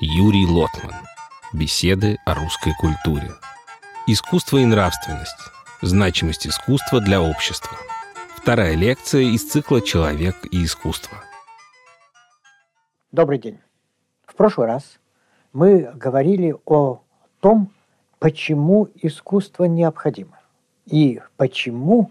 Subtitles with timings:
[0.00, 0.92] Юрий Лотман.
[1.52, 3.30] Беседы о русской культуре.
[4.08, 5.38] Искусство и нравственность.
[5.82, 7.76] Значимость искусства для общества.
[8.34, 11.18] Вторая лекция из цикла «Человек и искусство».
[13.12, 13.60] Добрый день.
[14.26, 14.98] В прошлый раз
[15.52, 17.00] мы говорили о
[17.38, 17.70] том,
[18.18, 20.40] почему искусство необходимо
[20.86, 22.10] и почему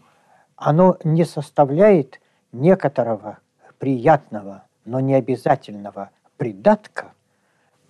[0.55, 2.21] оно не составляет
[2.53, 3.39] некоторого
[3.77, 7.12] приятного, но не обязательного придатка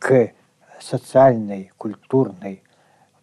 [0.04, 0.34] к
[0.82, 2.62] социальной, культурной,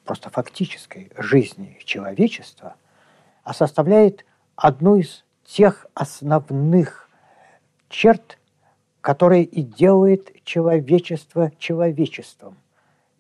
[0.05, 2.75] просто фактической жизни человечества,
[3.45, 4.25] а составляет
[4.57, 7.11] одну из тех основных
[7.91, 8.39] черт,
[9.03, 12.57] которые и делает человечество человечеством.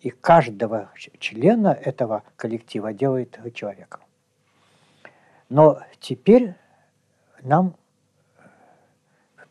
[0.00, 4.00] И каждого члена этого коллектива делает человеком.
[5.50, 6.54] Но теперь
[7.42, 7.74] нам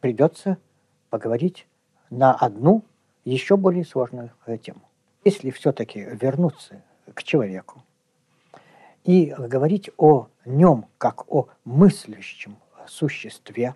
[0.01, 0.57] придется
[1.11, 1.67] поговорить
[2.09, 2.83] на одну
[3.25, 4.31] еще более сложную
[4.61, 4.81] тему.
[5.23, 6.81] Если все-таки вернуться
[7.13, 7.83] к человеку
[9.03, 13.75] и говорить о нем как о мыслящем существе,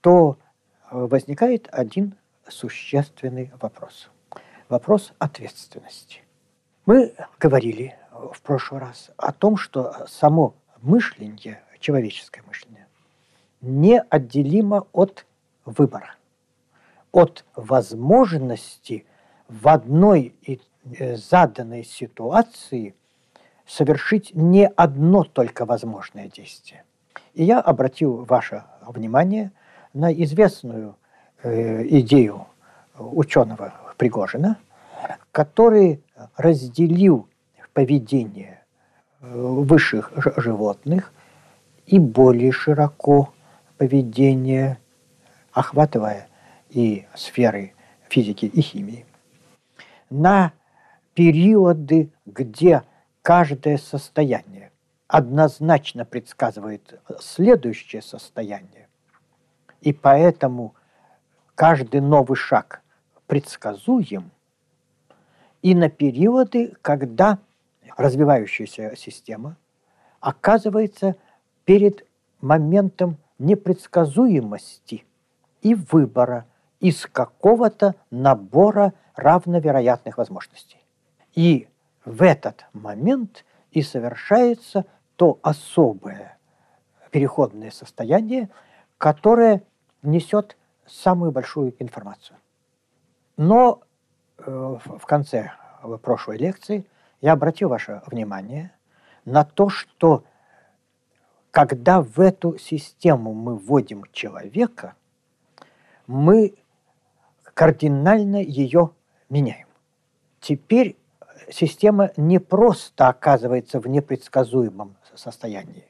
[0.00, 0.38] то
[0.90, 2.14] возникает один
[2.48, 4.10] существенный вопрос.
[4.68, 6.22] Вопрос ответственности.
[6.84, 12.86] Мы говорили в прошлый раз о том, что само мышление, человеческое мышление,
[13.60, 15.26] неотделимо от
[15.64, 16.14] выбора,
[17.16, 19.06] от возможности
[19.48, 20.60] в одной и
[20.98, 22.94] э, заданной ситуации
[23.66, 26.84] совершить не одно только возможное действие.
[27.32, 29.50] И я обратил ваше внимание
[29.94, 30.96] на известную
[31.42, 32.48] э, идею
[32.98, 34.58] ученого Пригожина,
[35.32, 36.04] который
[36.36, 37.30] разделил
[37.72, 38.62] поведение
[39.22, 41.14] э, высших животных
[41.86, 43.32] и более широко
[43.78, 44.76] поведение,
[45.52, 46.28] охватывая
[46.76, 47.72] и сферы
[48.10, 49.06] физики и химии,
[50.10, 50.52] на
[51.14, 52.82] периоды, где
[53.22, 54.70] каждое состояние
[55.08, 58.88] однозначно предсказывает следующее состояние,
[59.80, 60.74] и поэтому
[61.54, 62.82] каждый новый шаг
[63.26, 64.30] предсказуем,
[65.62, 67.38] и на периоды, когда
[67.96, 69.56] развивающаяся система
[70.20, 71.16] оказывается
[71.64, 72.06] перед
[72.42, 75.06] моментом непредсказуемости
[75.62, 76.44] и выбора
[76.80, 80.84] из какого-то набора равновероятных возможностей.
[81.34, 81.68] И
[82.04, 84.84] в этот момент и совершается
[85.16, 86.38] то особое
[87.10, 88.50] переходное состояние,
[88.98, 89.62] которое
[90.02, 90.56] несет
[90.86, 92.36] самую большую информацию.
[93.36, 93.80] Но
[94.38, 95.52] э, в конце
[96.02, 96.86] прошлой лекции
[97.20, 98.72] я обратил ваше внимание
[99.24, 100.24] на то, что
[101.50, 104.94] когда в эту систему мы вводим человека,
[106.06, 106.54] мы
[107.56, 108.90] кардинально ее
[109.30, 109.66] меняем.
[110.40, 110.94] Теперь
[111.48, 115.86] система не просто оказывается в непредсказуемом состоянии,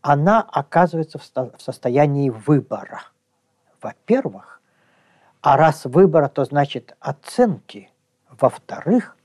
[0.00, 3.02] она оказывается в состоянии выбора.
[3.80, 4.60] Во-первых,
[5.40, 7.90] а раз выбора, то значит оценки.
[8.30, 9.16] Во-вторых,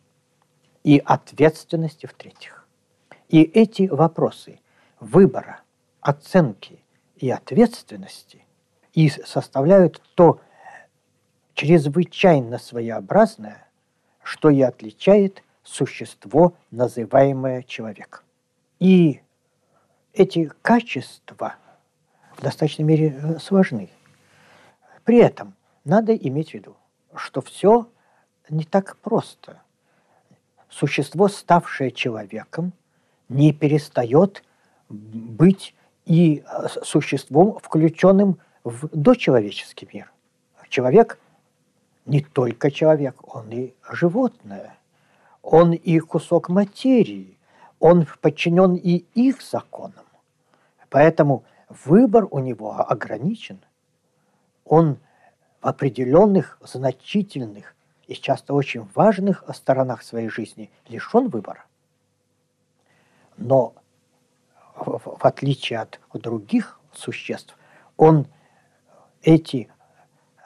[0.83, 2.67] и ответственности в-третьих.
[3.29, 4.61] И эти вопросы
[4.99, 5.61] выбора–
[6.01, 6.83] оценки
[7.17, 8.45] и ответственности
[8.93, 10.41] и составляют то
[11.57, 13.67] чрезвычайно своеобразное,
[14.21, 18.23] что и отличает существо, называемое человек.
[18.79, 19.21] И
[20.13, 21.55] эти качества
[22.35, 23.89] в достаточной мере э, сложны.
[25.03, 26.77] При этом надо иметь в виду,
[27.15, 27.89] что все
[28.49, 29.59] не так просто.
[30.69, 32.71] Существо, ставшее человеком,
[33.29, 34.43] не перестает
[34.89, 35.73] быть
[36.05, 40.11] и э, существом, включенным в дочеловеческий мир.
[40.69, 41.17] Человек
[42.07, 44.77] не только человек, он и животное,
[45.41, 47.37] он и кусок материи,
[47.79, 50.05] он подчинен и их законам.
[50.89, 51.43] Поэтому
[51.85, 53.59] выбор у него ограничен.
[54.63, 54.97] Он
[55.61, 57.75] в определенных, значительных
[58.07, 61.65] и часто очень важных сторонах своей жизни лишен выбора.
[63.35, 63.73] Но
[64.75, 67.57] в отличие от других существ,
[67.97, 68.27] он
[69.23, 69.69] эти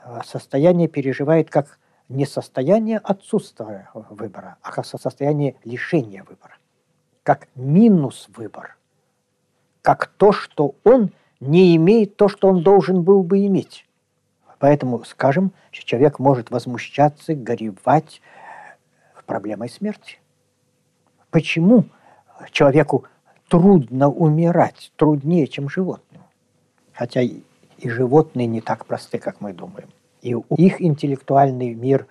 [0.04, 6.58] э, состояния переживает как не состояние отсутствия выбора, а как состояние лишения выбора,
[7.24, 8.78] как минус выбор,
[9.82, 13.88] как то, что он не имеет то, что он должен был бы иметь.
[14.60, 18.22] Поэтому, скажем, человек может возмущаться, горевать
[19.26, 20.20] проблемой смерти.
[21.30, 21.86] Почему
[22.52, 23.06] человеку
[23.48, 26.22] трудно умирать, труднее, чем животным.
[26.94, 27.22] Хотя
[27.82, 29.90] и животные не так просты, как мы думаем.
[30.22, 32.08] И их интеллектуальный мир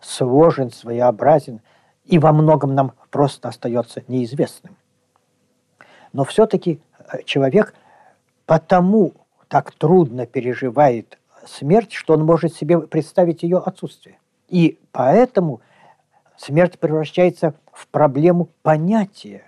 [0.00, 1.60] сложен, своеобразен
[2.04, 4.76] и во многом нам просто остается неизвестным.
[6.12, 7.74] Но все-таки э, человек
[8.46, 9.14] потому
[9.46, 14.18] так трудно переживает смерть, что он может себе представить ее отсутствие.
[14.48, 15.60] И поэтому
[16.36, 19.44] смерть превращается в проблему понятия.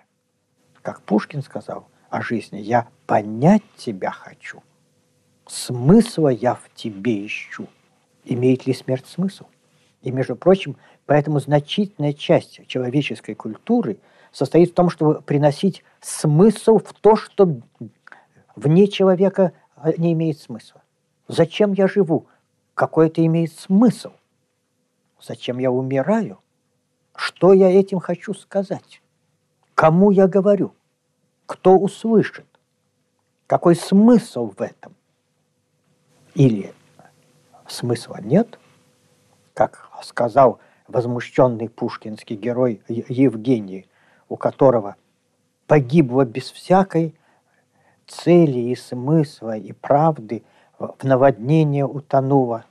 [0.83, 4.63] Как Пушкин сказал о жизни, я понять тебя хочу.
[5.47, 7.67] Смысла я в тебе ищу.
[8.25, 9.45] Имеет ли смерть смысл?
[10.03, 10.77] И, между прочим,
[11.07, 13.99] поэтому значительная часть человеческой культуры
[14.33, 17.61] состоит в том, чтобы приносить смысл в то, что
[18.57, 20.83] вне человека а, не имеет смысла.
[21.29, 22.27] Зачем я живу?
[22.75, 24.13] Какой это имеет смысл?
[25.21, 26.41] Зачем я умираю?
[27.15, 29.01] Что я этим хочу сказать?
[29.75, 30.75] Кому я говорю?
[31.47, 32.47] Кто услышит?
[33.47, 34.95] Какой смысл в этом?
[36.35, 36.75] Или
[37.69, 38.59] смысла нет,
[39.55, 40.59] как сказал
[40.89, 43.87] возмущенный пушкинский герой Евгений,
[44.29, 44.97] у которого
[45.67, 47.15] погибло без всякой
[48.07, 50.43] цели и смысла и правды
[50.79, 52.65] в наводнение утонула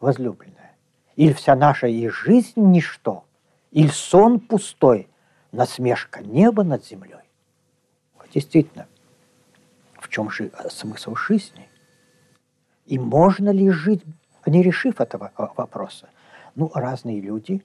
[0.00, 0.72] возлюбленная.
[1.14, 3.24] Или вся наша и жизнь ничто,
[3.70, 5.08] или сон пустой,
[5.52, 7.16] насмешка неба над землей.
[8.34, 8.86] Действительно,
[9.94, 11.68] в чем же смысл жизни?
[12.86, 14.02] И можно ли жить,
[14.46, 16.08] не решив этого вопроса?
[16.54, 17.62] Ну, разные люди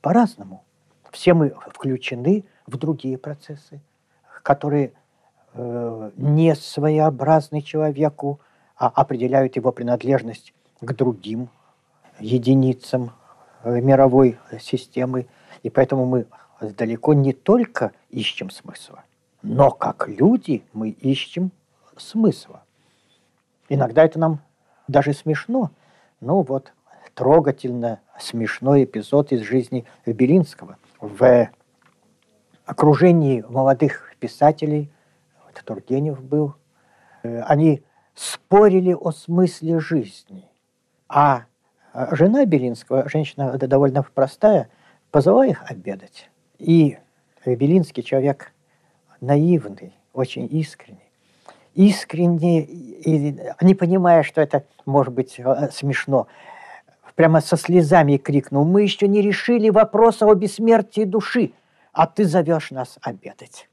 [0.00, 0.64] по-разному.
[1.10, 3.80] Все мы включены в другие процессы,
[4.42, 4.92] которые
[5.52, 8.40] э, не своеобразны человеку,
[8.76, 11.48] а определяют его принадлежность к другим
[12.18, 13.12] единицам
[13.62, 15.26] э, мировой системы.
[15.62, 16.26] И поэтому мы
[16.60, 19.04] далеко не только ищем смысла,
[19.42, 21.52] но как люди мы ищем
[21.96, 22.62] смысла.
[23.68, 24.40] Иногда это нам
[24.88, 25.70] даже смешно.
[26.20, 26.72] Ну вот,
[27.14, 30.78] трогательно смешной эпизод из жизни Белинского.
[31.00, 31.48] В
[32.64, 34.90] окружении молодых писателей,
[35.44, 36.54] вот Тургенев был,
[37.22, 37.82] э, они
[38.14, 40.48] спорили о смысле жизни.
[41.08, 41.44] А
[42.12, 44.68] жена Белинского, женщина довольно простая,
[45.10, 46.30] позвала их обедать.
[46.58, 46.98] И
[47.44, 48.52] Белинский человек
[49.20, 51.03] наивный, очень искренний.
[51.74, 56.28] Искренне, и, не понимая, что это может быть э, смешно,
[57.16, 61.52] прямо со слезами крикнул, «Мы еще не решили вопроса о бессмертии души,
[61.92, 63.68] а ты зовешь нас обедать».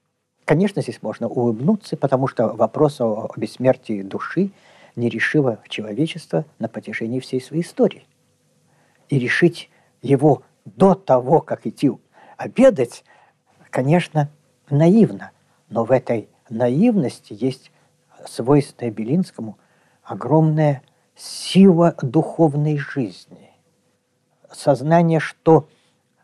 [0.45, 4.51] Конечно, здесь можно улыбнуться, потому что вопрос о бессмертии души
[4.95, 8.05] не решило человечество на протяжении всей своей истории.
[9.09, 9.69] И решить
[10.01, 11.91] его до того, как идти
[12.37, 13.03] обедать,
[13.69, 14.29] конечно,
[14.69, 15.31] наивно.
[15.69, 17.70] Но в этой наивности есть
[18.27, 19.57] свойственная Белинскому
[20.03, 20.81] огромная
[21.15, 23.51] сила духовной жизни.
[24.51, 25.67] Сознание, что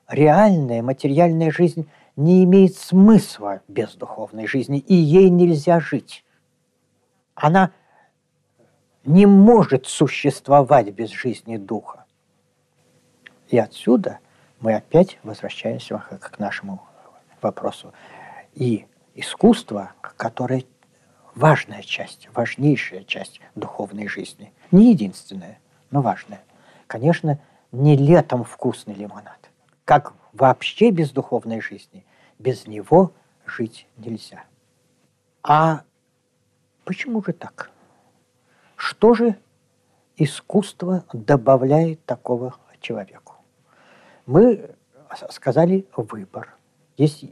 [0.07, 6.25] реальная материальная жизнь не имеет смысла без духовной жизни, и ей нельзя жить.
[7.35, 7.71] Она
[9.05, 12.05] не может существовать без жизни духа.
[13.47, 14.19] И отсюда
[14.59, 16.81] мы опять возвращаемся к нашему
[17.41, 17.93] вопросу.
[18.53, 20.63] И искусство, которое
[21.37, 24.51] важная часть, важнейшая часть духовной жизни.
[24.71, 25.59] Не единственная,
[25.91, 26.41] но важная.
[26.87, 27.39] Конечно,
[27.71, 29.51] не летом вкусный лимонад.
[29.85, 32.05] Как вообще без духовной жизни,
[32.39, 33.13] без него
[33.45, 34.43] жить нельзя.
[35.43, 35.83] А
[36.83, 37.69] почему же так?
[38.75, 39.37] Что же
[40.17, 43.35] искусство добавляет такого человеку?
[44.25, 44.71] Мы
[45.29, 46.55] сказали выбор.
[46.97, 47.23] Есть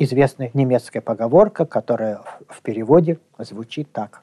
[0.00, 4.22] известная немецкая поговорка, которая в переводе звучит так.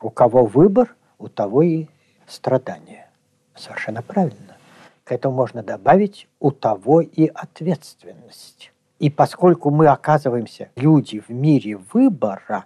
[0.00, 1.86] У кого выбор, у того и
[2.26, 3.10] страдания.
[3.54, 4.56] Совершенно правильно.
[5.04, 8.72] К этому можно добавить у того и ответственность.
[8.98, 12.64] И поскольку мы оказываемся люди в мире выбора,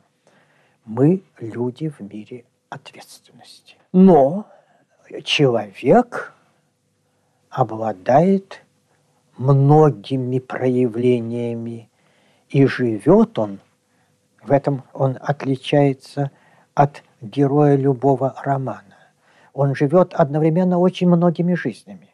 [0.85, 3.77] мы люди в мире ответственности.
[3.93, 4.47] Но
[5.25, 6.33] человек
[7.51, 8.63] обладает
[9.37, 11.89] многими проявлениями,
[12.53, 13.61] и живет он,
[14.43, 16.31] в этом он отличается
[16.75, 18.83] от героя любого романа.
[19.55, 22.09] Он живет одновременно очень многими жизнями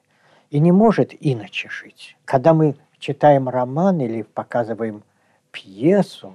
[0.51, 2.17] и не может иначе жить.
[2.25, 5.03] Когда мы читаем роман или показываем
[5.51, 6.35] пьесу,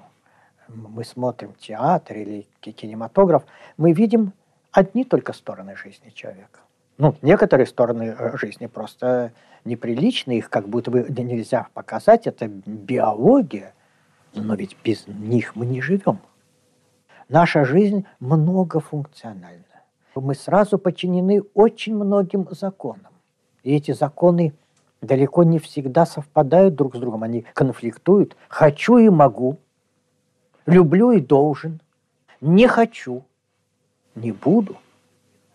[0.68, 3.44] мы смотрим театр или кинематограф,
[3.78, 4.34] мы видим
[4.72, 6.60] одни только стороны жизни человека.
[6.98, 9.34] Ну, некоторые стороны э, жизни просто
[9.66, 13.74] неприличны, их как будто бы нельзя показать, это биология,
[14.36, 16.20] но ведь без них мы не живем.
[17.30, 19.64] Наша жизнь многофункциональна.
[20.16, 23.14] Мы сразу подчинены очень многим законам.
[23.64, 24.54] И эти законы
[25.02, 28.36] далеко не всегда совпадают друг с другом, они конфликтуют.
[28.48, 29.58] Хочу и могу,
[30.66, 31.82] люблю и должен,
[32.42, 33.24] не хочу,
[34.16, 34.78] не буду,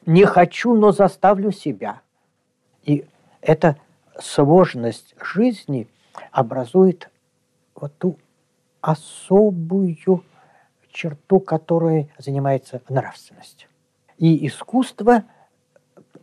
[0.06, 2.00] не хочу, но заставлю себя.
[2.82, 3.04] И
[3.40, 3.76] эта
[4.18, 5.86] сложность жизни
[6.32, 7.10] образует
[7.74, 8.18] вот ту
[8.80, 9.96] особую
[10.90, 13.68] черту, которой занимается нравственность.
[14.16, 15.24] И искусство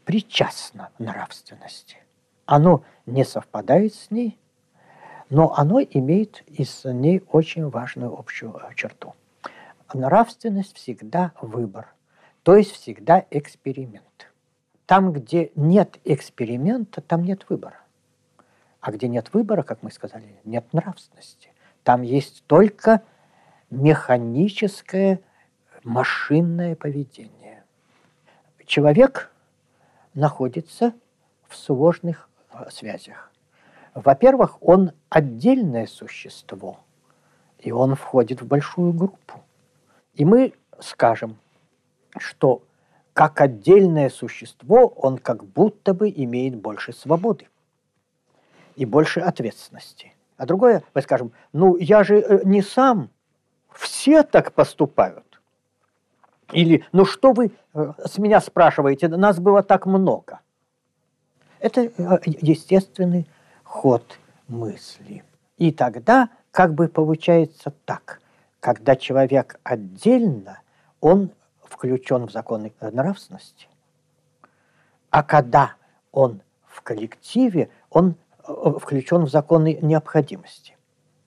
[0.03, 1.97] причастно нравственности.
[2.45, 4.37] Оно не совпадает с ней,
[5.29, 9.15] но оно имеет и с ней очень важную общую черту.
[9.93, 11.93] Нравственность всегда выбор,
[12.43, 14.31] то есть всегда эксперимент.
[14.85, 17.79] Там, где нет эксперимента, там нет выбора.
[18.81, 21.49] А где нет выбора, как мы сказали, нет нравственности.
[21.85, 23.03] Там есть только
[23.69, 25.19] механическое
[25.83, 27.63] машинное поведение.
[28.65, 29.31] Человек
[30.15, 30.93] находится
[31.47, 33.31] в сложных э, связях.
[33.93, 36.79] Во-первых, он отдельное существо,
[37.59, 39.43] и он входит в большую группу.
[40.15, 41.37] И мы скажем,
[42.17, 42.63] что
[43.13, 47.47] как отдельное существо он как будто бы имеет больше свободы
[48.75, 50.14] и больше ответственности.
[50.37, 53.09] А другое, мы скажем, ну я же э, не сам,
[53.71, 55.41] все так поступают.
[56.51, 60.41] Или, ну что вы э, с меня спрашиваете, нас было так много.
[61.59, 61.89] Это э,
[62.25, 63.27] естественный
[63.63, 65.23] ход мысли.
[65.57, 68.21] И тогда как бы получается так,
[68.59, 70.59] когда человек отдельно,
[70.99, 71.31] он
[71.63, 73.67] включен в законы нравственности,
[75.09, 75.75] а когда
[76.11, 78.15] он в коллективе, он
[78.47, 80.75] включен в законы необходимости.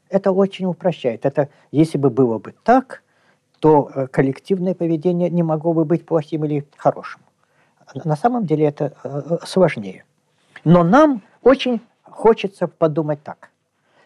[0.09, 1.27] Это очень упрощает.
[1.27, 3.03] Это если бы было бы так,
[3.61, 7.21] то э, коллективное поведение не могло бы быть плохим или хорошим.
[7.95, 10.05] На самом деле это э, э, сложнее.
[10.65, 13.51] Но нам очень хочется подумать так.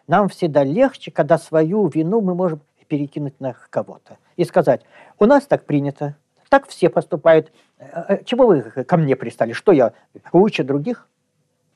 [0.06, 4.82] Нам всегда легче, когда свою вину мы можем перекинуть на кого-то и сказать,
[5.18, 6.16] у нас так принято,
[6.50, 7.52] так все поступают.
[8.26, 9.52] Чего вы ко мне пристали?
[9.52, 9.94] Что я
[10.32, 11.08] лучше других?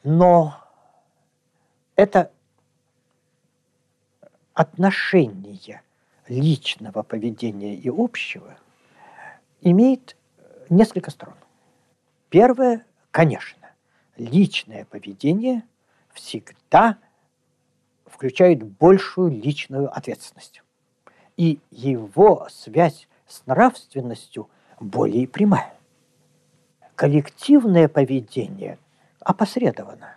[0.04, 0.54] Но
[1.96, 2.30] это
[4.54, 5.82] отношение
[6.28, 8.56] личного поведения и общего
[9.60, 10.16] имеет
[10.70, 11.36] несколько сторон.
[12.28, 13.70] Первое, конечно,
[14.16, 15.62] личное поведение
[16.12, 16.98] всегда
[18.06, 20.62] включает большую личную ответственность.
[21.36, 24.48] И его связь с нравственностью
[24.80, 25.74] более прямая.
[26.94, 28.78] Коллективное поведение
[29.20, 30.16] опосредовано.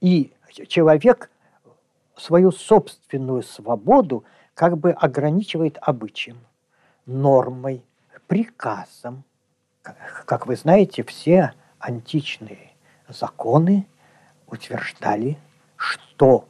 [0.00, 0.32] И
[0.64, 1.30] человек
[2.16, 6.38] свою собственную свободу как бы ограничивает обычаем,
[7.04, 7.84] нормой,
[8.26, 9.24] приказом.
[10.24, 12.72] Как вы знаете, все античные
[13.08, 13.86] законы
[14.46, 15.38] утверждали,
[15.76, 16.48] что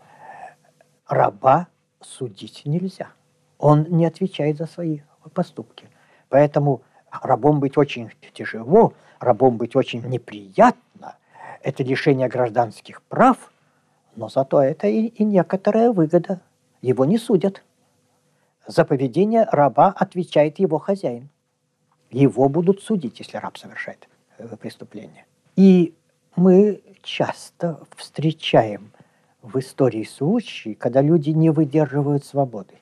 [1.07, 1.67] раба
[2.01, 3.09] судить нельзя.
[3.59, 5.01] Он не отвечает за свои
[5.35, 5.89] поступки.
[6.29, 11.17] Поэтому рабом быть очень тяжело, рабом быть очень неприятно.
[11.63, 13.51] Это лишение гражданских прав–
[14.17, 16.41] но зато это и, и некоторая выгода.
[16.83, 17.63] Его не судят.
[18.67, 21.29] За поведение раба отвечает его хозяин.
[22.11, 24.09] Его будут судить, если раб совершает
[24.39, 25.27] э, преступление.
[25.55, 25.95] И
[26.35, 28.93] мы часто встречаем
[29.43, 32.75] в истории случаи, когда люди не выдерживают свободы.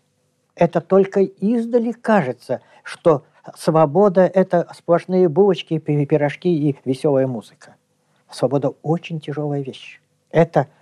[0.55, 3.25] Это только издали кажется, что
[3.57, 7.75] свобода– это сплошные булочки, пирожки и веселая музыка.
[8.31, 10.01] Свобода– очень тяжелая вещь.
[10.31, 10.69] Это–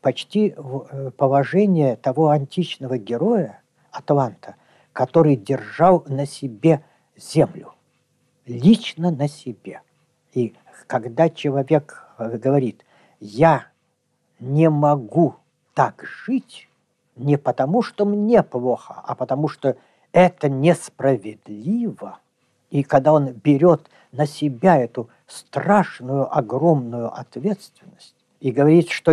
[0.00, 4.56] почти э, положение того античного героя Атланта,
[4.92, 6.82] который держал на себе
[7.16, 7.74] землю,
[8.46, 9.82] лично на себе.
[10.32, 10.54] И
[10.86, 12.84] когда человек э, говорит,
[13.20, 13.66] я
[14.40, 15.36] не могу
[15.74, 16.68] так жить,
[17.16, 19.76] не потому, что мне плохо, а потому, что
[20.12, 22.18] это несправедливо.
[22.70, 29.12] И когда он берет на себя эту страшную, огромную ответственность и говорит, что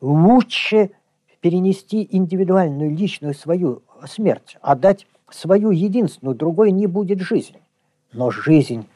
[0.00, 0.90] лучше
[1.40, 7.62] перенести индивидуальную, личную свою смерть, отдать свою единственную, другой не будет жизни.
[8.12, 8.86] Но жизнь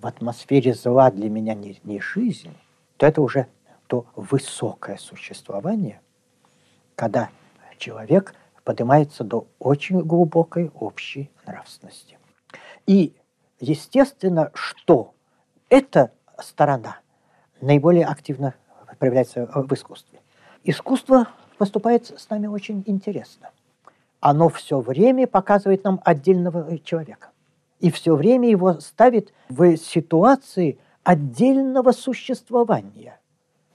[0.00, 2.50] в атмосфере зла для меня не, не жизнь,
[2.96, 3.46] то это уже
[3.86, 6.00] то высокое существование,
[6.94, 7.28] когда
[7.78, 12.18] человек поднимается до очень глубокой общей нравственности.
[12.86, 13.14] И
[13.60, 15.14] естественно, что
[15.68, 16.98] эта сторона
[17.60, 18.54] наиболее активно
[18.98, 20.21] проявляется в искусстве.
[20.64, 21.28] Искусство
[21.58, 23.50] поступает с нами очень интересно.
[24.20, 27.30] Оно все время показывает нам отдельного человека.
[27.80, 33.18] И все время его ставит в ситуации отдельного существования.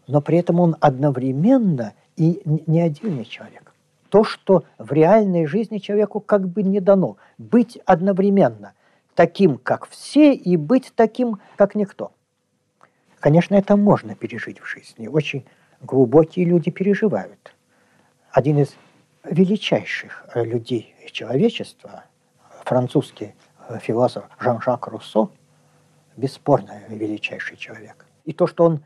[0.08, 3.74] но при этом он одновременно и не отдельный человек.
[4.08, 7.17] То, что в реальной жизни человеку как бы не дано.
[7.38, 8.72] Быть одновременно
[9.15, 12.13] таким, как все, и быть таким, как никто.
[13.20, 15.08] Конечно, это можно пережить в жизни.
[15.08, 15.46] Очень
[15.81, 17.55] глубокие люди переживают.
[18.31, 18.75] Один из
[19.24, 22.05] величайших людей человечества,
[22.63, 23.36] французский
[23.81, 25.29] философ Жан-Жак Руссо,
[26.15, 28.05] бесспорно величайший человек.
[28.25, 28.84] И то, что он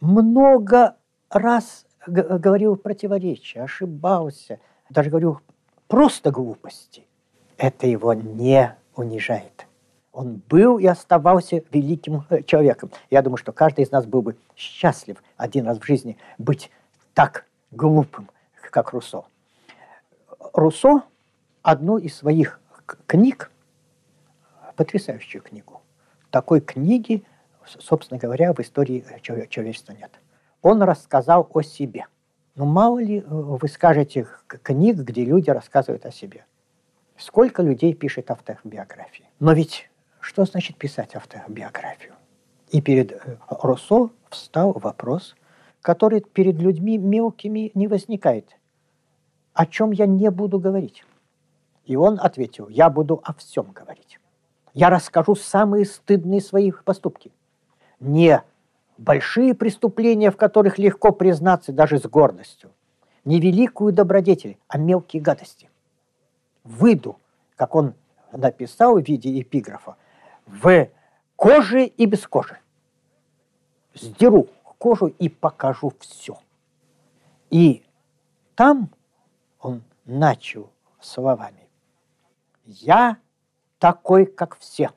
[0.00, 0.96] много
[1.30, 5.40] раз говорил противоречия, ошибался, даже говорил
[5.88, 7.06] просто глупости,
[7.56, 9.66] это его не унижает.
[10.14, 12.90] Он был и оставался великим э, человеком.
[13.10, 16.70] Я думаю, что каждый из нас был бы счастлив один раз в жизни быть
[17.14, 18.30] так глупым,
[18.70, 19.24] как Руссо.
[20.52, 21.02] Руссо
[21.62, 22.60] одну из своих
[23.08, 23.50] книг,
[24.76, 25.82] потрясающую книгу,
[26.30, 27.24] такой книги,
[27.64, 30.12] собственно говоря, в истории человечества нет.
[30.62, 32.06] Он рассказал о себе.
[32.54, 36.44] Ну, мало ли э, вы скажете книг, где люди рассказывают о себе.
[37.16, 39.28] Сколько людей пишет автобиографии.
[39.40, 39.90] Но ведь
[40.24, 42.14] что значит писать автобиографию?
[42.70, 45.36] И перед э, Руссо встал вопрос,
[45.82, 48.56] который перед людьми мелкими не возникает.
[49.52, 51.04] О чем я не буду говорить?
[51.84, 54.18] И он ответил, я буду о всем говорить.
[54.72, 57.30] Я расскажу самые стыдные свои поступки.
[58.00, 58.42] Не
[58.96, 62.70] большие преступления, в которых легко признаться даже с гордостью.
[63.26, 65.68] Не великую добродетель, а мелкие гадости.
[66.64, 67.18] Выйду,
[67.56, 67.92] как он
[68.32, 69.96] написал в виде эпиграфа,
[70.46, 70.88] в
[71.36, 72.58] коже и без кожи.
[73.94, 74.48] Сдеру
[74.84, 76.38] кожу и покажу все.
[77.48, 77.84] И
[78.54, 78.90] там
[79.58, 80.70] он начал
[81.00, 81.68] словами.
[82.64, 83.16] Я
[83.78, 84.90] такой, как все.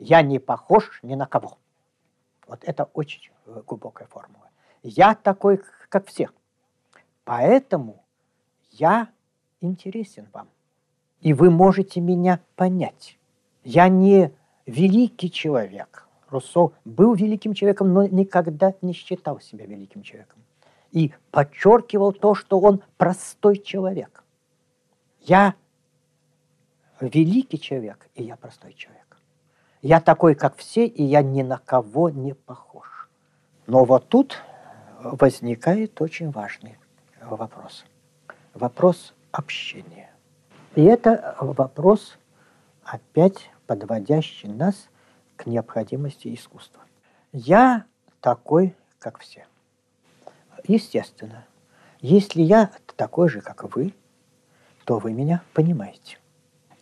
[0.00, 1.58] Я не похож ни на кого.
[2.48, 4.50] Вот это очень глубокая формула.
[4.82, 6.30] Я такой, как все.
[7.24, 8.04] Поэтому
[8.70, 9.08] я
[9.60, 10.48] интересен вам.
[11.20, 13.18] И вы можете меня понять.
[13.64, 14.30] Я не
[14.66, 16.06] великий человек.
[16.28, 20.42] Руссо был великим человеком, но никогда не считал себя великим человеком.
[20.92, 24.22] И подчеркивал то, что он простой человек.
[25.20, 25.54] Я
[27.00, 29.16] великий человек, и я простой человек.
[29.82, 33.08] Я такой, как все, и я ни на кого не похож.
[33.66, 34.42] Но вот тут
[35.02, 36.78] возникает очень важный
[37.20, 37.84] вопрос.
[38.54, 40.10] Вопрос общения.
[40.74, 42.18] И это вопрос,
[42.84, 44.88] опять подводящий нас
[45.36, 46.82] к необходимости искусства.
[47.32, 47.84] Я
[48.20, 49.46] такой, как все.
[50.66, 51.44] Естественно,
[52.00, 53.94] если я такой же, как вы,
[54.84, 56.18] то вы меня понимаете.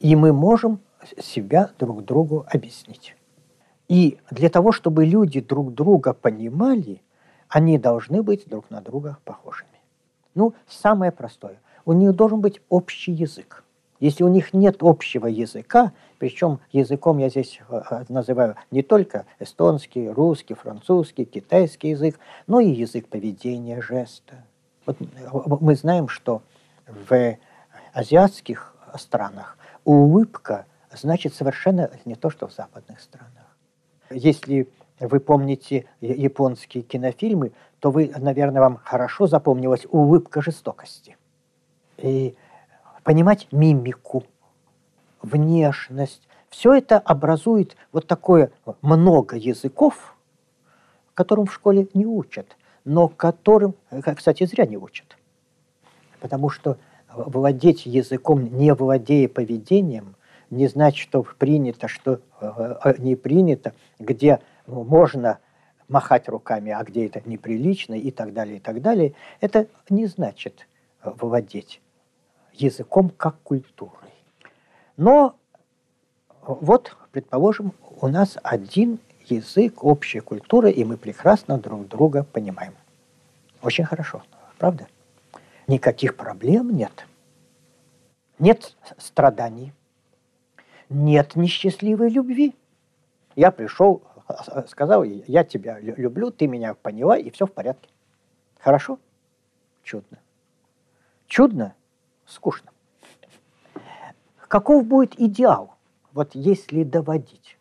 [0.01, 0.81] И мы можем
[1.19, 3.17] себя друг другу объяснить.
[3.89, 7.03] И для того, чтобы люди друг друга понимали,
[7.49, 9.69] они должны быть друг на друга похожими.
[10.35, 11.61] Ну, самое простое.
[11.85, 13.62] У них должен быть общий язык.
[14.03, 19.27] Если у них нет общего языка, причем языком я здесь э, э, называю не только
[19.39, 24.45] эстонский, русский, французский, китайский язык, но и язык поведения, жеста.
[24.87, 25.07] Вот э,
[25.61, 26.43] мы знаем, что
[26.89, 27.37] в
[27.93, 33.57] азиатских странах улыбка значит совершенно не то, что в западных странах.
[34.11, 41.17] Если вы помните японские кинофильмы, то вы, наверное, вам хорошо запомнилась улыбка жестокости.
[41.99, 42.35] И
[43.05, 44.25] понимать мимику,
[45.23, 48.51] внешность, все это образует вот такое
[48.83, 50.17] много языков,
[51.15, 53.75] которым в школе не учат, но которым,
[54.17, 55.17] кстати, зря не учат.
[56.21, 56.79] Потому что
[57.15, 60.17] владеть языком, не владея поведением,
[60.51, 65.39] не значит, что принято, что э, э, не принято, где можно
[65.89, 69.15] махать руками, а где это неприлично и так далее, и так далее.
[69.41, 70.69] Это не значит
[71.03, 71.81] э, владеть
[72.53, 74.11] языком как культурой.
[74.97, 75.37] Но
[76.43, 82.75] вот, предположим, у нас один язык, общая культура, и мы прекрасно друг друга понимаем.
[83.63, 84.23] Очень хорошо,
[84.59, 84.89] правда?
[85.67, 87.07] Никаких проблем нет.
[88.39, 89.73] Нет страданий,
[90.89, 92.57] нет несчастливой любви.
[93.37, 94.03] Я пришел,
[94.67, 97.89] сказал, я тебя люблю, ты меня поняла, и все в порядке.
[98.59, 98.99] Хорошо?
[99.85, 100.19] Чудно.
[101.29, 101.75] Чудно?
[102.33, 102.71] Скучно.
[104.49, 105.75] Каков будет идеал,
[106.13, 107.59] вот если доводить?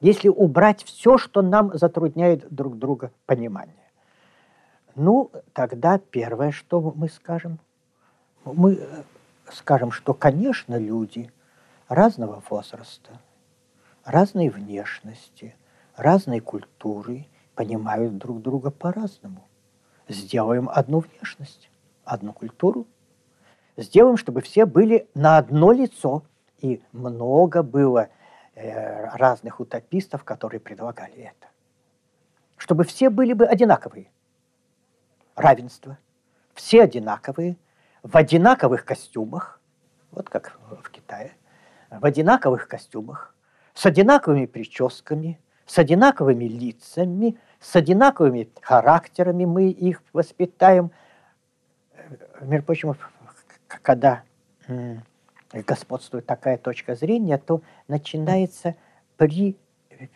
[0.00, 3.74] Если убрать все, что нам затрудняет друг друга понимание?
[4.94, 7.58] Ну, тогда первое, что мы скажем,
[8.44, 9.02] мы э,
[9.50, 11.30] скажем, что, конечно, люди–
[11.88, 13.20] разного возраста,
[14.04, 15.54] разной внешности,
[15.96, 19.42] разной культуры понимают друг друга по-разному.
[20.08, 21.70] Сделаем одну внешность,
[22.04, 22.86] одну культуру.
[23.76, 26.22] Сделаем, чтобы все были на одно лицо.
[26.58, 28.08] И много было
[28.54, 31.48] э, разных утопистов, которые предлагали это.
[32.56, 34.10] Чтобы все были бы одинаковые.
[35.34, 35.98] Равенство.
[36.54, 37.58] Все одинаковые,
[38.02, 39.60] в одинаковых костюмах,
[40.10, 41.32] вот как в Китае,
[41.90, 43.34] в одинаковых костюмах,
[43.74, 50.92] с одинаковыми прическами, с одинаковыми лицами, с одинаковыми характерами мы их воспитаем.
[52.40, 52.96] Между прочим,
[53.86, 54.24] когда
[55.52, 58.74] господствует такая точка зрения, то начинается
[59.16, 59.56] при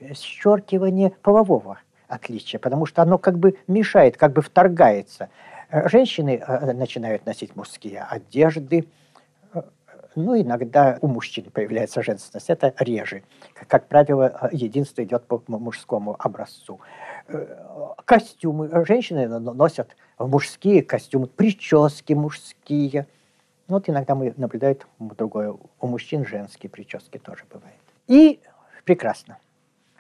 [0.00, 1.78] подчеркивание полового
[2.09, 5.28] отличия, потому что оно как бы мешает, как бы вторгается.
[5.70, 8.88] Женщины э, начинают носить мужские одежды,
[10.16, 13.22] ну, иногда у мужчин появляется женственность, это реже.
[13.68, 16.80] Как правило, единство идет по мужскому образцу.
[17.28, 17.46] Э,
[18.04, 18.85] костюмы.
[18.85, 23.06] Женщины носят мужские костюмы, прически мужские.
[23.70, 25.56] Вот иногда мы наблюдаем другое.
[25.80, 27.78] У мужчин женские прически тоже бывают.
[28.09, 28.40] И
[28.85, 29.38] прекрасно.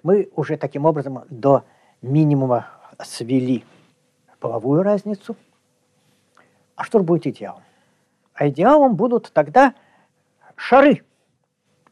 [0.02, 1.64] Мы уже таким образом до
[2.02, 2.66] минимума
[3.00, 3.64] свели
[4.40, 5.36] половую разницу.
[6.74, 7.62] А что будет идеалом?
[8.34, 9.74] А идеалом будут тогда
[10.56, 11.04] шары,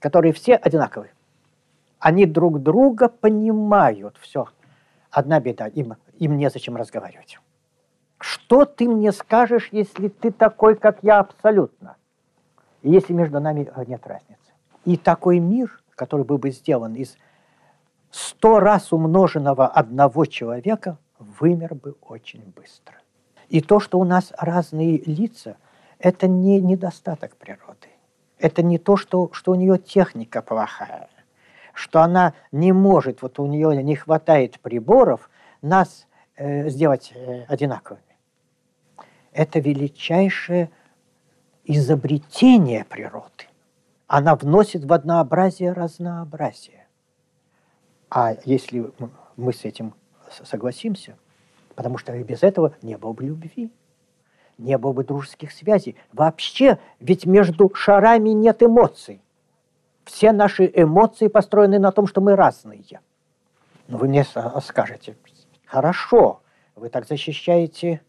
[0.01, 1.13] которые все одинаковые.
[2.01, 4.17] Они друг друга понимают.
[4.21, 4.49] Все.
[5.11, 5.69] Одна беда.
[5.69, 7.39] Им, им незачем разговаривать.
[8.19, 11.97] Что ты мне скажешь, если ты такой, как я, абсолютно?
[12.83, 14.53] Если между нами э, нет разницы.
[14.85, 17.17] И такой мир, который был бы сделан из
[18.11, 22.97] сто раз умноженного одного человека, вымер бы очень быстро.
[23.49, 25.57] И то, что у нас разные лица,
[25.99, 27.89] это не недостаток природы
[28.39, 31.09] это не то, что, что у нее техника плохая,
[31.73, 35.31] что она не может, вот у нее не хватает приборов
[35.63, 38.03] нас э, сделать э, одинаковыми.
[39.39, 40.69] Это величайшее
[41.65, 43.45] изобретение природы.
[44.09, 46.89] Она вносит в однообразие разнообразие.
[48.11, 48.91] А если
[49.37, 49.95] мы с этим
[50.43, 51.17] согласимся,
[51.77, 53.71] потому что без этого не было бы любви
[54.59, 55.95] не было бы дружеских связей.
[56.13, 59.23] Вообще, ведь между шарами нет эмоций.
[60.03, 62.83] Все наши эмоции построены на том, что мы разные.
[63.87, 64.27] Но вы мне
[64.65, 65.17] скажете,
[65.65, 66.41] хорошо,
[66.75, 68.01] вы так защищаете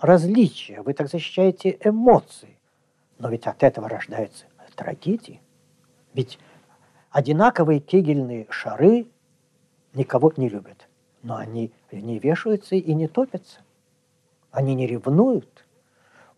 [0.00, 2.58] различия, вы так защищаете эмоции.
[3.18, 5.40] Но ведь от этого рождаются трагедии.
[6.12, 6.38] Ведь
[7.10, 9.06] одинаковые кегельные шары
[9.94, 10.88] никого не любят.
[11.22, 13.60] Но они не вешаются и не топятся.
[14.50, 15.66] Они не ревнуют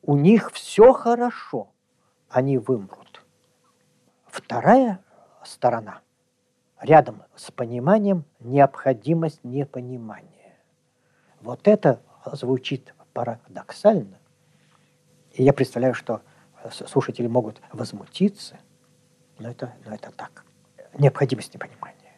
[0.03, 1.69] у них все хорошо,
[2.31, 3.25] они вымрут.
[4.27, 5.05] Вторая
[5.45, 6.01] сторона,
[6.81, 10.57] рядом с пониманием, необходимость непонимания.
[11.41, 12.01] Вот это
[12.33, 14.17] звучит парадоксально.
[15.33, 16.23] И я представляю, что
[16.71, 18.59] слушатели могут возмутиться,
[19.41, 20.45] но это, но это так.
[20.97, 22.13] Необходимость непонимания.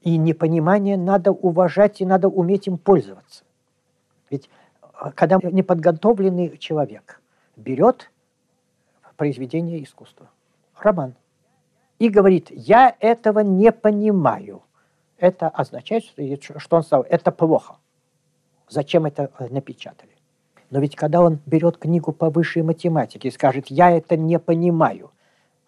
[0.00, 3.42] И непонимание надо уважать и надо уметь им пользоваться.
[4.30, 4.48] Ведь
[5.16, 7.20] когда неподготовленный человек
[7.56, 8.12] берет
[9.16, 10.30] произведение искусства,
[10.78, 11.16] роман,
[11.98, 14.62] и говорит, я этого не понимаю,
[15.16, 17.78] это означает, что он сказал, это плохо.
[18.68, 20.17] Зачем это напечатали?
[20.70, 25.10] Но ведь когда он берет книгу по высшей математике и скажет, я это не понимаю,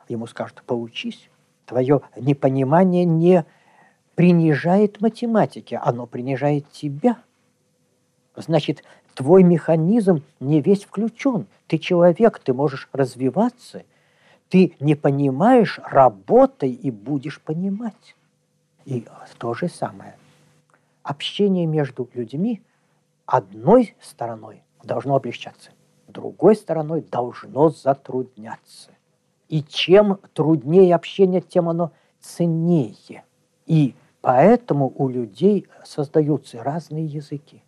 [0.08, 1.30] ему скажут, поучись.
[1.64, 3.44] Твое непонимание не
[4.14, 7.18] принижает математики, оно принижает тебя.
[8.36, 8.82] Значит,
[9.14, 11.46] твой механизм не весь включен.
[11.68, 13.84] Ты человек, ты можешь развиваться.
[14.48, 18.16] Ты не понимаешь, работай и будешь понимать.
[18.84, 19.06] И
[19.38, 20.16] то же самое.
[21.04, 22.60] Общение между людьми
[23.26, 25.70] одной стороной должно облегчаться,
[26.08, 28.90] другой стороной должно затрудняться.
[29.48, 33.24] И чем труднее общение, тем оно ценнее.
[33.66, 37.62] И поэтому у людей создаются разные языки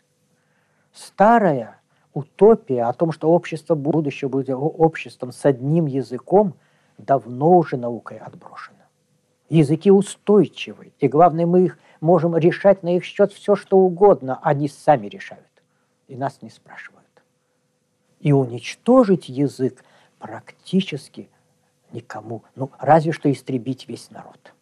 [0.93, 1.81] старая
[2.13, 6.55] утопия о том, что общество будущего будет обществом с одним языком,
[6.99, 8.77] давно уже наукой отброшена.
[9.49, 14.69] Языки устойчивы, и главное, мы их можем решать на их счет все, что угодно, они
[14.69, 15.47] сами решают,
[16.09, 17.02] и нас не спрашивают.
[18.23, 19.85] И уничтожить язык
[20.19, 21.29] практически
[21.93, 24.55] никому, ну, разве что истребить весь народ.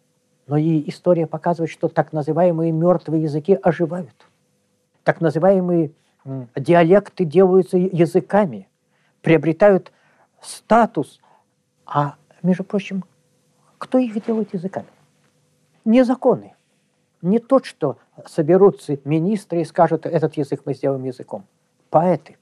[0.47, 4.27] Но и история показывает, что так называемые мертвые языки оживают.
[5.05, 5.93] Так называемые
[6.57, 8.69] диалекты делаются языками,
[9.23, 9.93] приобретают
[10.41, 11.21] статус.
[11.87, 13.05] А, между прочим,
[13.79, 14.89] кто их делает языками?
[15.85, 16.55] Не законы,
[17.23, 21.45] Не тот, что соберутся министры и скажут, этот язык мы сделаем языком.
[21.91, 22.39] Поэты.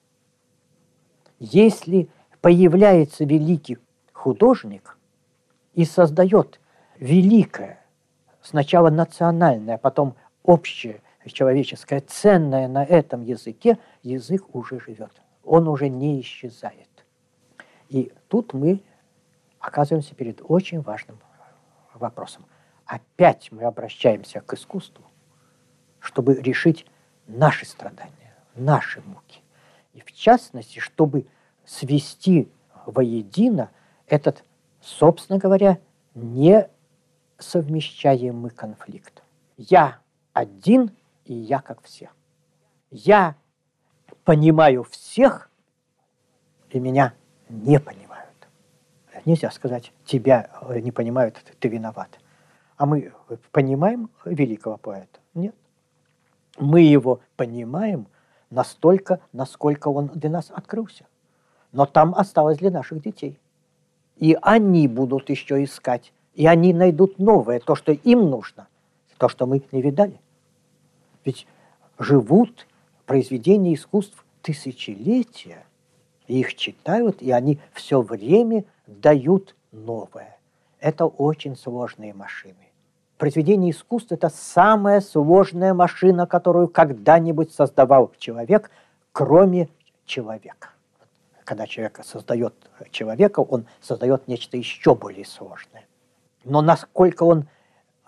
[1.39, 2.09] Если
[2.41, 3.79] появляется великий
[4.13, 4.99] художник
[5.75, 6.61] и создает
[6.99, 7.85] великое,
[8.43, 15.13] сначала национальное, а потом общее, человеческое, ценное на этом языке, язык уже живет.
[15.45, 16.89] Он уже не исчезает.
[17.89, 18.83] И тут мы
[19.61, 21.19] оказываемся перед очень важным
[21.95, 22.47] вопросом.
[22.87, 25.05] Опять мы обращаемся к искусству,
[26.01, 26.87] чтобы решить
[27.27, 29.43] наши страдания, наши муки.
[29.99, 31.27] И в частности, чтобы
[31.65, 32.49] свести
[32.87, 33.73] воедино
[34.07, 34.45] этот,
[34.81, 35.81] собственно говоря,
[36.15, 39.25] несовмещаемый конфликт.
[39.57, 39.99] Я
[40.33, 40.93] один,
[41.25, 42.11] и я как все.
[42.93, 43.35] Я
[44.23, 45.51] понимаю всех,
[46.71, 47.13] и меня
[47.49, 48.47] не понимают.
[49.25, 50.49] Нельзя сказать, тебя
[50.81, 52.21] не понимают, ты виноват.
[52.77, 53.13] А мы
[53.51, 55.19] понимаем великого поэта?
[55.35, 55.57] Нет.
[56.57, 58.07] Мы его понимаем
[58.51, 61.07] настолько, насколько он для нас открылся.
[61.73, 63.39] Но там осталось для наших детей.
[64.17, 66.13] И они будут еще искать.
[66.35, 68.69] И они найдут новое, то, что им нужно,
[69.19, 70.21] то, что мы не видали.
[71.25, 71.47] Ведь
[71.99, 72.67] живут
[73.07, 75.67] произведения искусств тысячелетия,
[76.27, 80.39] их читают, и они все время дают новое.
[80.79, 82.68] Это очень сложные машины.
[83.19, 88.71] Произведение искусства– это самая сложная машина, которую когда-нибудь создавал человек,
[89.11, 89.69] кроме
[90.07, 90.71] человека.
[91.43, 92.55] Когда человек создает
[92.93, 95.85] человека, он создает нечто еще более сложное.
[96.45, 97.49] Но насколько он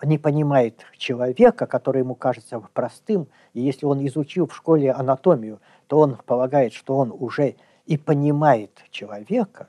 [0.01, 5.99] не понимает человека, который ему кажется простым, и если он изучил в школе анатомию, то
[5.99, 9.67] он полагает, что он уже и понимает человека,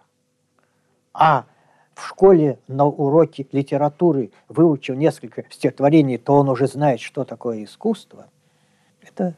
[1.12, 1.46] а
[1.94, 8.28] в школе на уроке литературы выучил несколько стихотворений, то он уже знает, что такое искусство.
[9.02, 9.34] Это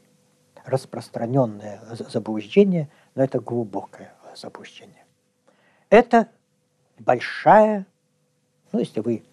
[0.65, 5.05] распространенное заблуждение, но это глубокое заблуждение.
[5.91, 6.29] Это
[6.99, 7.87] большая,
[8.73, 9.25] ну, если вы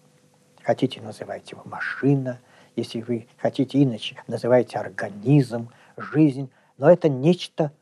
[0.62, 2.40] хотите, называйте его машина,
[2.76, 7.72] если вы хотите иначе, называйте организм, жизнь, но это нечто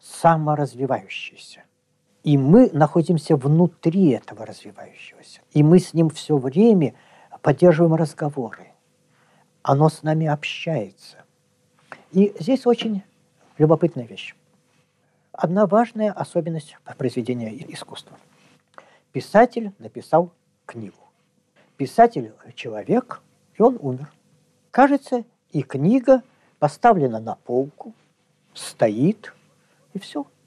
[0.00, 1.64] саморазвивающееся.
[2.24, 5.40] И мы находимся внутри этого развивающегося.
[5.52, 6.94] И мы с ним все время
[7.42, 8.72] поддерживаем разговоры.
[9.62, 11.18] Оно с нами общается.
[12.10, 13.02] И здесь очень
[13.56, 14.34] любопытная вещь.
[15.32, 18.16] Одна важная особенность произведения искусства.
[19.12, 20.32] Писатель написал
[20.66, 20.96] книгу.
[21.76, 23.20] Писатель– человек,
[23.54, 24.10] и он умер.
[24.72, 26.22] Кажется, и книга
[26.58, 27.94] поставлена на полку,
[28.52, 29.32] стоит,
[29.92, 30.26] и все–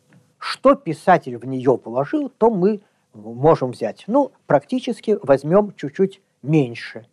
[0.42, 2.82] что писатель в нее положил, то мы
[3.14, 4.06] можем взять.
[4.08, 7.06] Ну, практически возьмем чуть-чуть меньше,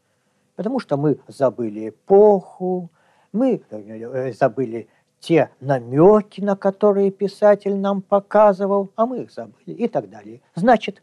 [0.56, 2.90] потому что мы забыли эпоху,
[3.32, 4.88] мы э, забыли
[5.20, 10.40] те намеки, на которые писатель нам показывал, а мы их забыли и так далее.
[10.54, 11.02] Значит,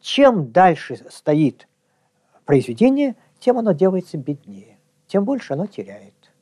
[0.00, 1.68] чем дальше стоит
[2.44, 6.32] произведение, тем оно делается беднее, тем больше оно теряет.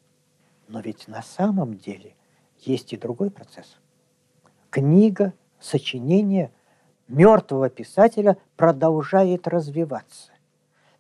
[0.67, 2.15] Но ведь на самом деле
[2.61, 3.77] есть и другой процесс–
[4.75, 6.51] книга, сочинение
[7.07, 10.33] мертвого писателя продолжает развиваться,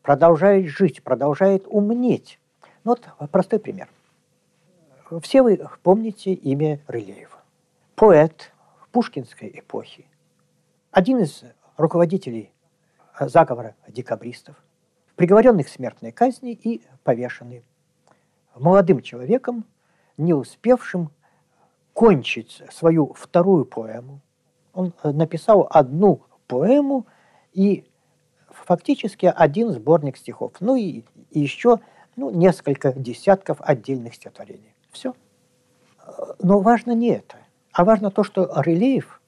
[0.01, 2.39] продолжает жить, продолжает умнеть.
[2.85, 3.89] Ну, вот простой пример.
[5.23, 7.37] Все вы помните имя Рылеева.
[7.97, 8.53] Поэт
[8.93, 10.07] пушкинской эпохи.
[10.93, 11.43] Один из
[11.77, 12.53] руководителей
[13.19, 14.55] заговора декабристов,
[15.17, 17.65] приговоренный к смертной казни и повешенный.
[18.55, 19.65] Молодым человеком,
[20.17, 21.11] не успевшим
[21.95, 24.21] кончить свою вторую поэму.
[24.75, 27.07] Он э, написал одну поэму
[27.53, 27.85] и
[28.51, 30.53] фактически один сборник стихов.
[30.61, 31.79] Ну и, и еще
[32.17, 34.75] ну, несколько десятков отдельных стихотворений.
[34.91, 35.15] Все.
[36.41, 37.37] Но важно не это,
[37.73, 39.21] а важно то, что Рылеев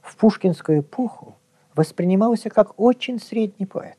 [0.00, 1.36] в пушкинскую эпоху
[1.74, 3.98] воспринимался как очень средний поэт.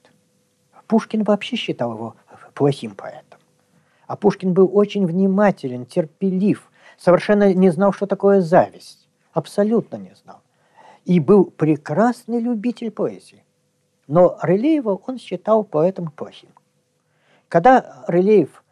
[0.87, 2.15] Пушкин вообще считал его
[2.53, 3.39] плохим поэтом.
[4.07, 9.07] А Пушкин был очень внимателен, терпелив, совершенно не знал, что такое зависть.
[9.33, 10.41] Абсолютно не знал.
[11.05, 13.43] И был прекрасный любитель поэзии.
[14.07, 16.51] Но Рылеева он считал поэтом плохим.
[17.47, 18.63] Когда Рылеев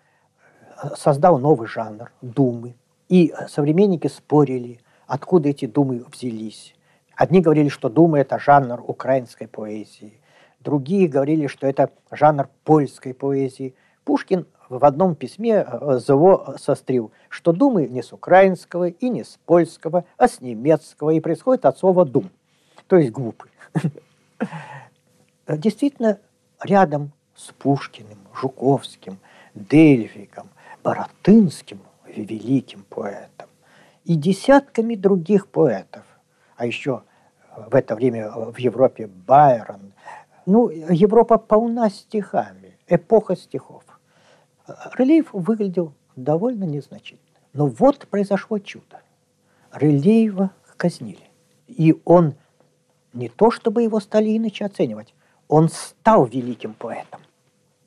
[0.83, 2.75] э, создал новый жанр– думы,
[3.09, 6.73] и современники спорили, откуда эти думы взялись.
[7.15, 10.21] Одни говорили, что думы– это жанр украинской поэзии,
[10.61, 13.75] другие говорили, что это жанр польской поэзии.
[14.05, 19.37] Пушкин в одном письме э, зло сострил, что думы не с украинского и не с
[19.45, 22.29] польского, а с немецкого, и происходит от слова «дум»,
[22.87, 23.51] то есть глупый.
[25.47, 26.19] Действительно,
[26.63, 29.17] рядом с Пушкиным, Жуковским,
[29.53, 30.49] Дельвиком,
[30.83, 33.49] Боротынским, великим поэтом,
[34.05, 36.03] и десятками других поэтов.
[36.55, 37.03] А еще
[37.55, 39.93] в это время в Европе Байрон.
[40.45, 43.83] Ну, Европа полна стихами, эпоха стихов.
[44.97, 47.21] Релейф выглядел довольно незначительно.
[47.53, 49.01] Но вот произошло чудо.
[49.73, 51.29] Релейва казнили.
[51.67, 52.35] И он
[53.13, 55.13] не то, чтобы его стали иначе оценивать,
[55.47, 57.21] он стал великим поэтом.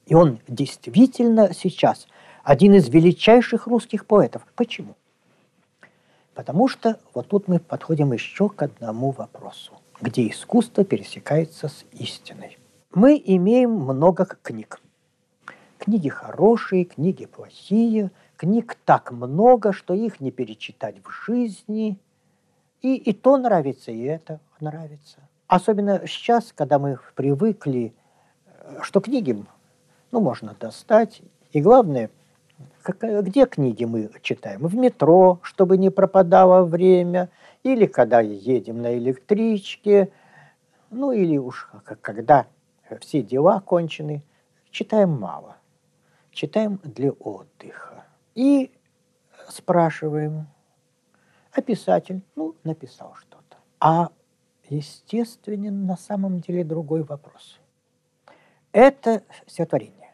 [0.07, 2.07] И он действительно сейчас
[2.43, 4.47] один из величайших русских поэтов.
[4.55, 4.97] Почему?
[6.35, 12.59] Потому что вот тут мы подходим еще к одному вопросу, где искусство пересекается с истиной.
[12.93, 14.81] Мы имеем много книг.
[15.85, 21.99] Книги хорошие, книги плохие, книг так много, что их не перечитать в жизни.
[22.81, 25.19] И, и то нравится, и это нравится.
[25.47, 27.93] Особенно сейчас, когда мы привыкли,
[28.81, 29.45] что книги
[30.11, 31.21] ну, можно достать.
[31.53, 32.11] И главное–
[32.81, 34.67] как, где книги мы читаем?
[34.67, 37.29] В метро, чтобы не пропадало время,
[37.63, 40.11] или когда едем на электричке,
[40.89, 41.69] ну или уж
[42.01, 42.47] когда
[43.01, 44.23] все дела кончены,
[44.71, 45.57] читаем мало.
[46.35, 48.05] Читаем для отдыха.
[48.35, 48.71] И
[49.49, 50.47] спрашиваем,
[51.53, 53.57] а писатель, ну, написал что-то.
[53.81, 54.11] А
[54.69, 57.59] естественен на самом деле другой вопрос.
[58.73, 60.05] Это стихотворение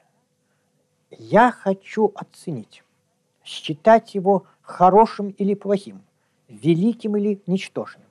[1.11, 2.83] я хочу оценить,
[3.45, 6.03] считать его хорошим или плохим,
[6.49, 8.07] великим или ничтожным.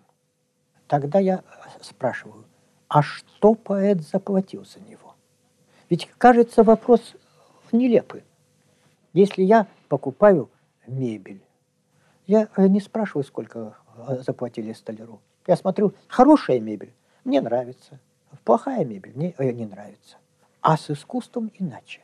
[0.88, 1.44] Тогда я
[1.82, 2.46] спрашиваю,
[2.88, 5.16] а что поэт заплатил за него?
[5.90, 7.16] Ведь, кажется, вопрос
[7.74, 8.24] нелепый.
[9.14, 10.50] Если я покупаю
[10.88, 11.42] мебель,
[12.28, 13.76] я не спрашиваю, сколько
[14.26, 15.20] заплатили столяру.
[15.48, 18.00] Я смотрю, хорошая мебель, мне нравится.
[18.44, 20.18] Плохая мебель, мне не нравится.
[20.62, 22.02] А с искусством иначе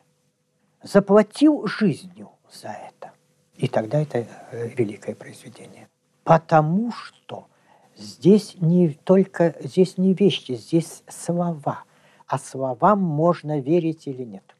[0.81, 3.11] заплатил жизнью за это.
[3.55, 5.87] И тогда это э, великое произведение.
[6.23, 7.47] Потому что
[7.95, 11.83] здесь не только здесь не вещи, здесь слова.
[12.27, 14.54] А словам можно верить или нет.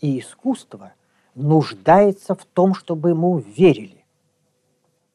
[0.00, 0.92] И искусство
[1.34, 4.04] нуждается в том, чтобы ему верили.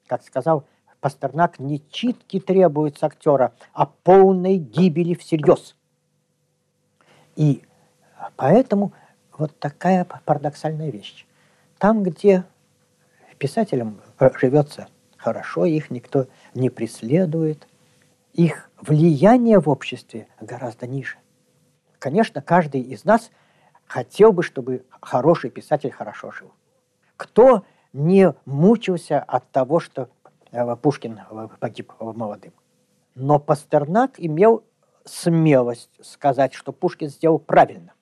[0.07, 0.65] Как сказал
[0.99, 5.75] Пастернак, не читки требуются актера, а полной гибели всерьез.
[7.35, 7.63] И
[8.35, 8.93] поэтому
[9.37, 11.25] вот такая парадоксальная вещь.
[11.77, 12.45] Там, где
[13.37, 17.67] писателям э, живется хорошо, их никто не преследует,
[18.33, 21.17] их влияние в обществе гораздо ниже.
[21.99, 23.31] Конечно, каждый из нас
[23.93, 26.51] хотел бы, чтобы хороший писатель хорошо жил.
[27.15, 30.09] Кто не мучился от того, что
[30.51, 32.53] э, Пушкин э, погиб молодым?
[33.13, 34.63] Но Пастернак имел
[35.05, 37.93] смелость сказать, что Пушкин сделал правильно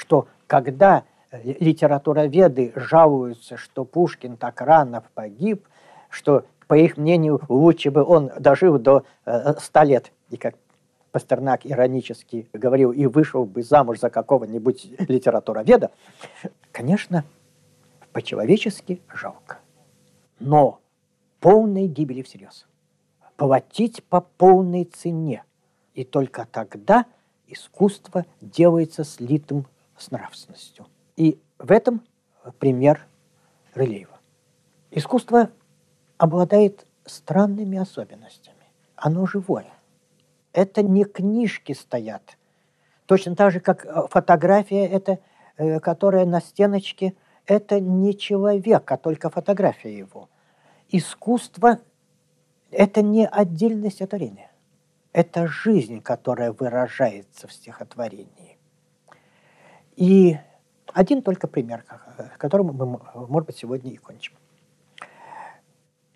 [0.00, 1.04] что когда
[1.44, 5.68] литературоведы жалуются, что Пушкин так рано погиб,
[6.08, 10.54] что, по их мнению, лучше бы он дожил до э, 100 лет, и как
[11.12, 15.90] Пастернак иронически говорил, и вышел бы замуж за какого-нибудь литературоведа,
[16.72, 17.24] конечно,
[18.12, 19.58] по-человечески жалко.
[20.38, 20.80] Но
[21.40, 22.66] полной гибели всерьез.
[23.36, 25.44] Платить по полной цене.
[25.94, 27.06] И только тогда
[27.46, 30.86] искусство делается слитым с нравственностью.
[31.16, 32.02] И в этом
[32.58, 33.06] пример
[33.74, 34.18] Рылеева.
[34.90, 35.50] Искусство
[36.18, 38.56] обладает странными особенностями.
[38.96, 39.72] Оно живое.
[40.52, 42.36] Это не книжки стоят.
[43.06, 45.18] Точно так же, как э, фотография, это,
[45.56, 47.14] э, которая на стеночке,
[47.46, 50.28] это не человек, а только фотография его.
[50.88, 51.80] Искусство–
[52.70, 54.50] это не отдельное стихотворение.
[55.12, 58.58] Это жизнь, которая выражается в стихотворении.
[59.96, 60.38] И
[60.92, 61.84] один только пример,
[62.38, 64.34] которым мы, может быть, сегодня и кончим.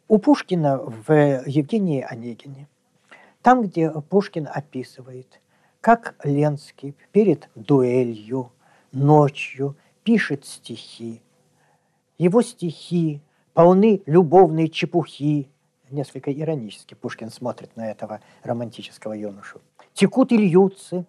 [0.06, 1.12] У Пушкина в
[1.46, 2.68] Евгении Онегине,
[3.44, 5.38] там, где Пушкин описывает,
[5.82, 8.50] как Ленский перед дуэлью
[8.90, 11.20] ночью пишет стихи,
[12.16, 13.20] его стихи
[13.52, 15.50] полны любовной чепухи,
[15.90, 19.60] несколько иронически Пушкин смотрит на этого романтического юношу.
[19.92, 21.04] Текут и льются,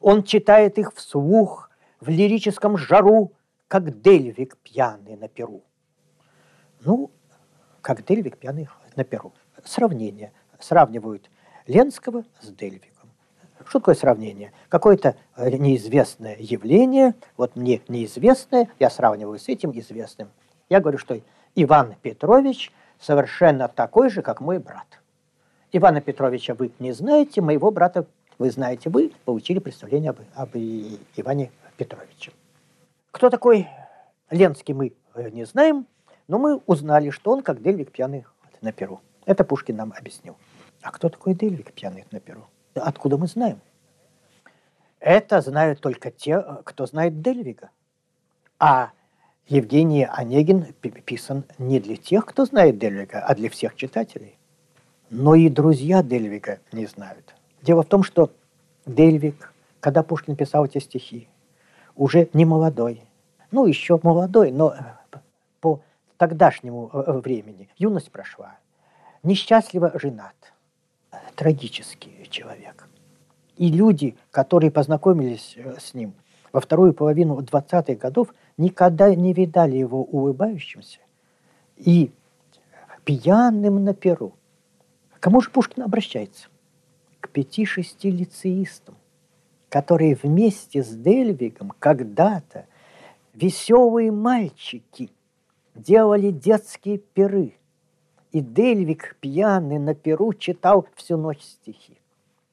[0.00, 1.70] он читает их вслух,
[2.00, 3.34] в лирическом жару,
[3.68, 5.62] как Дельвик пьяный на перу.
[6.80, 7.12] Ну,
[7.82, 9.32] как Дельвик пьяный на перу.
[9.64, 10.32] Сравнение.
[10.58, 11.30] Сравнивают
[11.68, 13.10] Ленского с Дельвиком.
[13.66, 14.52] Что такое сравнение?
[14.70, 20.30] Какое-то э, неизвестное явление, вот мне неизвестное, я сравниваю с этим известным.
[20.70, 21.20] Я говорю, что
[21.54, 24.86] Иван Петрович совершенно такой же, как мой брат.
[25.70, 28.06] Ивана Петровича вы не знаете, моего брата
[28.38, 28.88] вы знаете.
[28.88, 32.32] Вы получили представление об, об Иване Петровичем.
[33.10, 33.68] Кто такой
[34.30, 35.86] Ленский мы э, не знаем,
[36.28, 38.24] но мы узнали, что он как Дельвик пьяный
[38.62, 39.00] на перу.
[39.26, 40.36] Это Пушкин нам объяснил.
[40.82, 42.46] А кто такой Дельвик пьяный на перу?
[42.74, 43.60] Откуда мы знаем?
[45.00, 47.70] Это знают только те, кто знает Дельвига.
[48.58, 48.90] А
[49.46, 50.72] Евгений Онегин
[51.04, 54.36] писан не для тех, кто знает Дельвига, а для всех читателей.
[55.10, 57.34] Но и друзья Дельвига не знают.
[57.62, 58.30] Дело в том, что
[58.86, 61.28] Дельвиг, когда Пушкин писал эти стихи,
[61.96, 63.02] уже не молодой.
[63.50, 65.18] Ну, еще молодой, но э,
[65.60, 65.80] по
[66.18, 67.68] тогдашнему э, времени.
[67.76, 68.58] Юность прошла.
[69.22, 70.34] Несчастливо женат.
[71.34, 72.88] Трагический человек.
[73.56, 76.14] И люди, которые познакомились э, с ним
[76.52, 81.00] во вторую половину 20-х годов, никогда не видали его улыбающимся
[81.76, 82.10] и
[83.04, 84.34] пьяным на перу.
[85.20, 86.48] Кому же Пушкин обращается?
[87.20, 88.96] К пяти-шести лицеистам,
[89.68, 92.66] которые вместе с Дельвигом когда-то
[93.34, 95.10] веселые мальчики
[95.74, 97.54] делали детские перы.
[98.32, 101.98] И Дельвиг пьяный на перу читал всю ночь стихи.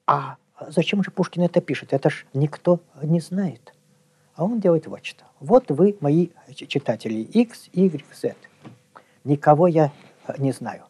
[0.06, 0.36] А
[0.68, 1.92] зачем же Пушкин это пишет?
[1.92, 3.74] Это ж никто не знает.
[4.34, 5.24] А он делает вот что.
[5.40, 8.34] Вот вы, мои читатели, X, Y, Z.
[9.24, 9.92] Никого я
[10.38, 10.84] не знаю.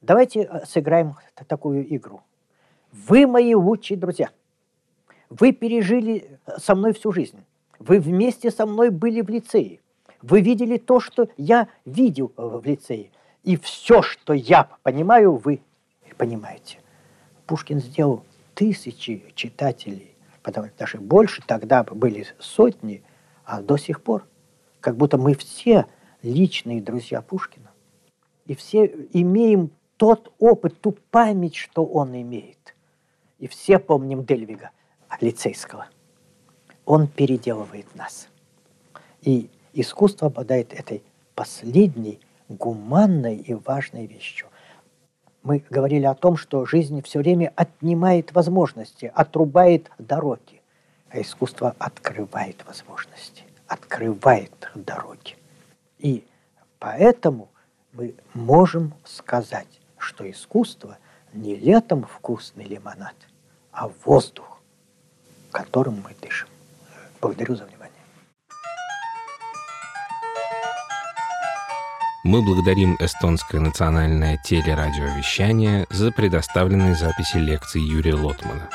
[0.00, 1.16] Давайте э, сыграем
[1.46, 2.20] такую игру.
[2.92, 4.30] Вы мои лучшие друзья.
[5.30, 7.38] Вы пережили э, со мной всю жизнь.
[7.78, 9.80] Вы вместе со мной были в лицее.
[10.22, 13.10] Вы видели то, что я видел э, в лицее.
[13.44, 15.60] И все, что я понимаю, вы
[16.16, 16.78] понимаете.
[17.46, 18.24] Пушкин сделал
[18.54, 23.02] тысячи читателей, потому что даже больше тогда были сотни,
[23.44, 24.26] а до сих пор.
[24.80, 25.86] Как будто мы все
[26.22, 27.70] личные друзья Пушкина.
[28.46, 32.74] И все имеем тот опыт, ту память, что он имеет.
[33.38, 34.70] И все помним Дельвига,
[35.20, 35.88] лицейского.
[36.84, 38.28] Он переделывает нас.
[39.22, 41.02] И искусство обладает этой
[41.34, 42.20] последней,
[42.54, 44.48] гуманной и важной вещью.
[45.42, 50.62] Мы говорили о том, что жизнь все время отнимает возможности, отрубает дороги,
[51.10, 55.36] а искусство открывает возможности, открывает дороги.
[55.98, 56.24] И
[56.78, 57.48] поэтому
[57.92, 60.98] мы можем сказать, что искусство
[61.32, 63.14] не летом вкусный лимонад,
[63.70, 64.60] а воздух,
[65.50, 66.48] которым мы дышим.
[67.20, 67.73] Благодарю за внимание.
[72.24, 78.70] Мы благодарим эстонское национальное телерадиовещание за предоставленные записи лекций Юрия Лотмана.